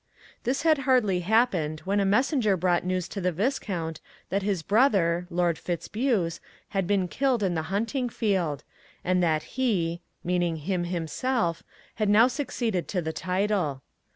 This 0.45 0.63
had 0.63 0.79
hardly 0.79 1.19
happened 1.19 1.81
when 1.81 1.99
a 1.99 2.05
messenger 2.05 2.57
brought 2.57 2.83
news 2.83 3.07
to 3.09 3.21
the 3.21 3.31
Viscount 3.31 4.01
that 4.29 4.41
his 4.41 4.63
brother, 4.63 5.27
Lord 5.29 5.59
Fitz 5.59 5.87
buse 5.87 6.39
had 6.69 6.87
been 6.87 7.07
killed 7.07 7.43
in 7.43 7.53
the 7.53 7.61
hunting 7.69 8.09
field, 8.09 8.63
and 9.03 9.21
that 9.21 9.43
he 9.59 10.01
(meaning 10.23 10.55
him, 10.55 10.85
himself) 10.85 11.61
had 11.97 12.09
now 12.09 12.27
succeeded 12.27 12.87
to 12.87 13.01
the 13.03 13.13
title. 13.13 13.83